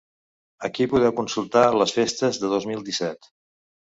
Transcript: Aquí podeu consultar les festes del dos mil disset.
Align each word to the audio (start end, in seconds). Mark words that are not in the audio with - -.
Aquí 0.67 0.85
podeu 0.93 1.11
consultar 1.19 1.65
les 1.81 1.93
festes 1.97 2.41
del 2.45 2.55
dos 2.57 2.67
mil 2.73 2.81
disset. 2.91 3.29